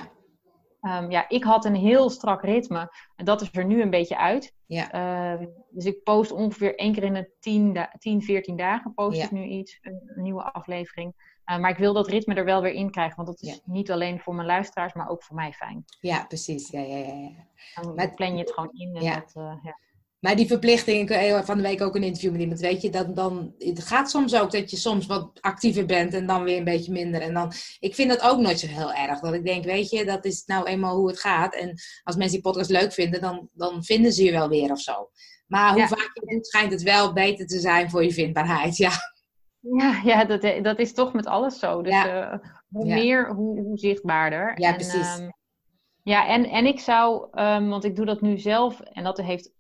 Ehm, 0.82 1.12
ja, 1.12 1.30
ik 1.30 1.44
had 1.44 1.66
een 1.66 1.76
heel 1.76 2.10
strak 2.10 2.42
ritme. 2.42 2.92
En 3.16 3.26
dat 3.26 3.42
is 3.42 3.50
er 3.52 3.66
nu 3.66 3.82
een 3.82 3.90
beetje 3.90 4.18
uit. 4.18 4.54
ja, 4.66 4.92
Ehm, 4.92 5.46
dus 5.70 5.86
ik 5.86 6.04
post 6.04 6.32
ongeveer 6.32 6.76
één 6.76 6.94
keer 6.94 7.04
in 7.04 7.14
de 7.14 7.30
10, 7.40 7.74
da 7.74 7.92
10 8.00 8.22
14 8.22 8.56
dagen 8.58 8.94
post 8.94 9.18
Ja. 9.18 9.24
ik 9.24 9.32
nu 9.32 9.44
iets, 9.44 9.78
een, 9.82 10.12
een 10.16 10.22
nieuwe 10.24 10.44
aflevering. 10.54 11.14
Eh, 11.46 11.58
maar 11.58 11.70
ik 11.70 11.78
wil 11.78 11.94
dat 11.94 12.08
ritme 12.08 12.34
er 12.34 12.46
wel 12.46 12.62
weer 12.62 12.74
in 12.74 12.92
krijgen. 12.92 13.16
Want 13.16 13.28
dat 13.28 13.42
is 13.42 13.50
Ja. 13.50 13.60
niet 13.74 13.92
alleen 13.92 14.20
voor 14.20 14.36
mijn 14.36 14.48
luisteraars, 14.48 14.94
maar 14.94 15.10
ook 15.10 15.24
voor 15.24 15.36
mij 15.36 15.54
fijn. 15.54 15.86
ja, 16.00 16.26
precies. 16.26 16.70
Ja, 16.70 16.80
ja, 16.80 16.98
ja, 16.98 17.14
ja. 17.14 17.82
Dan 17.82 17.96
Maar- 17.96 18.14
plan 18.14 18.34
je 18.34 18.40
het 18.40 18.52
gewoon 18.54 18.72
in. 18.74 18.96
En 18.96 19.04
Ja. 19.04 19.14
dat, 19.16 19.34
eh, 19.36 19.54
ja. 19.64 19.78
Maar 20.26 20.36
die 20.36 20.48
verplichting, 20.48 21.10
ik 21.10 21.32
had 21.32 21.46
van 21.46 21.58
de 21.58 21.64
week 21.64 21.82
ook 21.82 21.96
een 21.96 22.04
interview 22.04 22.32
met 22.32 22.42
iemand, 22.42 22.60
weet 22.60 22.82
je, 22.82 22.90
dan, 22.90 23.14
dan, 23.14 23.54
het 23.58 23.84
gaat 23.84 24.10
soms 24.10 24.36
ook 24.36 24.52
dat 24.52 24.72
je 24.72 24.78
soms 24.78 25.06
wat 25.06 25.42
actiever 25.42 25.86
bent 25.86 26.14
en 26.14 26.26
dan 26.26 26.44
weer 26.44 26.58
een 26.58 26.64
beetje 26.64 26.92
minder. 26.92 27.22
En 27.22 27.34
dan, 27.34 27.52
ik 27.80 27.96
vind 27.96 28.10
dat 28.10 28.22
ook 28.22 28.40
nooit 28.40 28.60
zo 28.60 28.68
heel 28.68 28.94
erg. 28.94 29.20
Dat 29.20 29.34
ik 29.34 29.46
denk, 29.46 29.66
weet 29.66 29.90
je, 29.90 30.06
dat 30.06 30.26
is 30.26 30.46
nou 30.46 30.66
eenmaal 30.68 30.96
hoe 30.96 31.08
het 31.08 31.20
gaat. 31.20 31.56
En 31.56 31.74
als 32.04 32.16
mensen 32.16 32.34
die 32.42 32.52
podcast 32.52 32.70
leuk 32.70 32.94
vinden, 32.94 33.22
dan, 33.22 33.50
dan 33.54 33.84
vinden 33.84 34.12
ze 34.12 34.24
je 34.24 34.32
wel 34.32 34.50
weer 34.50 34.72
of 34.72 34.80
zo. 34.80 35.10
Maar 35.48 35.70
hoe 35.72 35.80
Ja. 35.80 35.88
vaak 35.88 36.12
je 36.14 36.34
doet, 36.36 36.48
schijnt 36.48 36.72
het 36.72 36.82
wel 36.84 37.14
beter 37.14 37.46
te 37.48 37.60
zijn 37.60 37.90
voor 37.90 38.04
je 38.04 38.12
vindbaarheid. 38.14 38.78
Ja, 38.86 38.92
Ja, 39.60 40.02
ja 40.04 40.26
dat, 40.26 40.64
dat 40.64 40.80
is 40.80 40.94
toch 40.94 41.14
met 41.14 41.26
alles 41.26 41.60
zo. 41.60 41.82
Dus 41.82 41.94
Ja. 41.94 42.32
eh, 42.32 42.40
hoe 42.68 42.86
Ja. 42.88 42.96
meer, 42.96 43.34
hoe, 43.34 43.60
hoe 43.62 43.78
zichtbaarder. 43.78 44.60
Ja, 44.62 44.70
En, 44.70 44.76
precies. 44.76 45.18
ehm, 45.18 45.30
ja, 46.04 46.28
en, 46.28 46.46
en 46.50 46.66
ik 46.66 46.80
zou, 46.80 47.28
ehm, 47.32 47.68
want 47.68 47.84
ik 47.84 47.96
doe 47.96 48.06
dat 48.06 48.22
nu 48.22 48.38
zelf, 48.38 48.80
en 48.80 49.04
dat 49.04 49.18
heeft 49.18 49.48
eh, 49.48 49.54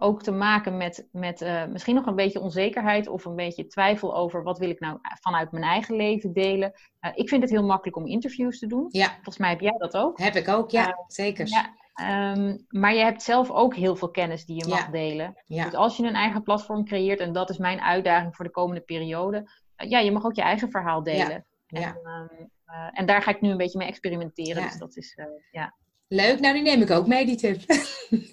ook 0.00 0.22
te 0.22 0.30
maken 0.32 0.76
met, 0.76 1.08
met 1.12 1.42
eh, 1.42 1.64
misschien 1.66 1.94
nog 1.94 2.06
een 2.06 2.14
beetje 2.14 2.40
onzekerheid 2.40 3.08
of 3.08 3.24
een 3.24 3.36
beetje 3.36 3.66
twijfel 3.66 4.16
over 4.16 4.42
wat 4.42 4.58
wil 4.58 4.70
ik 4.70 4.80
nou 4.80 4.98
vanuit 5.20 5.52
mijn 5.52 5.64
eigen 5.64 5.96
leven 5.96 6.32
delen. 6.32 6.72
Eh, 7.00 7.10
ik 7.14 7.28
vind 7.28 7.42
het 7.42 7.50
heel 7.50 7.64
makkelijk 7.64 7.96
om 7.96 8.06
interviews 8.06 8.58
te 8.58 8.66
doen. 8.66 8.86
ja, 8.90 9.12
Volgens 9.14 9.38
mij 9.38 9.50
heb 9.50 9.60
jij 9.60 9.74
dat 9.78 9.96
ook. 9.96 10.18
heb 10.18 10.34
ik 10.34 10.48
ook. 10.48 10.70
Ja, 10.70 11.04
zeker. 11.06 11.46
Ja, 11.48 11.74
ehm, 11.94 12.56
maar 12.68 12.94
je 12.94 13.02
hebt 13.02 13.22
zelf 13.22 13.50
ook 13.50 13.74
heel 13.74 13.96
veel 13.96 14.10
kennis 14.10 14.44
die 14.46 14.56
je 14.56 14.68
Ja. 14.68 14.74
mag 14.74 14.90
delen. 14.90 15.34
Ja. 15.46 15.64
Dus 15.64 15.74
als 15.74 15.96
je 15.96 16.06
een 16.06 16.14
eigen 16.14 16.42
platform 16.42 16.84
creëert, 16.84 17.20
en 17.20 17.32
dat 17.32 17.50
is 17.50 17.58
mijn 17.58 17.80
uitdaging 17.80 18.36
voor 18.36 18.44
de 18.44 18.50
komende 18.50 18.80
periode, 18.80 19.50
eh, 19.76 19.90
ja, 19.90 19.98
je 19.98 20.12
mag 20.12 20.24
ook 20.24 20.34
je 20.34 20.42
eigen 20.42 20.70
verhaal 20.70 21.02
delen. 21.02 21.44
Ja. 21.66 21.80
En, 21.80 22.00
ehm, 22.04 22.42
eh, 22.64 22.88
en 22.92 23.06
daar 23.06 23.22
ga 23.22 23.30
ik 23.30 23.40
nu 23.40 23.50
een 23.50 23.56
beetje 23.56 23.78
mee 23.78 23.88
experimenteren. 23.88 24.62
Ja. 24.62 24.68
Dus 24.68 24.78
dat 24.78 24.96
is, 24.96 25.14
eh, 25.16 25.24
ja. 25.50 25.74
Leuk, 26.08 26.40
nou 26.40 26.54
die 26.54 26.62
neem 26.62 26.82
ik 26.82 26.90
ook 26.90 27.06
mee, 27.06 27.26
die 27.26 27.36
tip. 27.36 27.60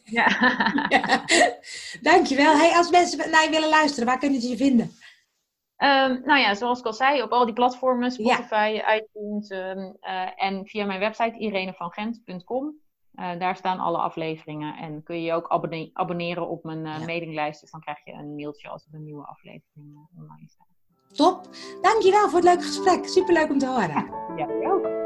ja. 0.04 0.28
ja. 0.98 1.24
Dankjewel. 2.02 2.58
Hey, 2.58 2.72
als 2.78 2.90
mensen 2.90 3.32
naar 3.32 3.44
je 3.44 3.50
willen 3.50 3.70
luisteren, 3.70 4.06
waar 4.06 4.20
kunnen 4.20 4.42
ze 4.42 4.48
je 4.50 4.58
vinden? 4.58 4.92
Ehm, 5.76 6.22
nou 6.24 6.40
ja, 6.40 6.54
zoals 6.56 6.80
ik 6.80 6.86
al 6.86 6.94
zei, 6.94 7.22
op 7.22 7.32
al 7.32 7.46
die 7.46 7.54
platformen, 7.54 8.12
Spotify, 8.12 8.82
iTunes 8.96 9.48
ehm, 9.48 9.92
eh, 10.00 10.44
en 10.44 10.66
via 10.66 10.86
mijn 10.86 11.00
website 11.00 11.38
irenevangent.com. 11.38 12.76
Eh, 13.14 13.40
daar 13.40 13.56
staan 13.56 13.80
alle 13.80 13.98
afleveringen 13.98 14.76
en 14.78 15.04
kun 15.04 15.16
je 15.16 15.22
je 15.24 15.34
ook 15.34 15.48
abonne- 15.48 15.90
abonneren 15.94 16.48
op 16.50 16.64
mijn 16.64 16.86
Ja. 16.86 17.00
mailinglijst. 17.06 17.62
Dus 17.62 17.72
dan 17.72 17.82
krijg 17.82 18.06
je 18.06 18.12
een 18.12 18.36
mailtje 18.36 18.70
als 18.70 18.86
er 18.86 18.94
een 18.94 19.04
nieuwe 19.04 19.26
aflevering 19.26 20.08
online 20.18 20.50
staat. 20.50 20.68
Top. 21.14 21.48
Dankjewel 21.82 22.30
voor 22.30 22.40
het 22.40 22.48
leuke 22.48 22.64
gesprek. 22.64 23.08
Superleuk 23.08 23.50
om 23.50 23.58
te 23.58 23.68
horen. 23.68 24.06
Ja, 24.36 24.48
jij 24.60 24.72
ook. 24.72 25.05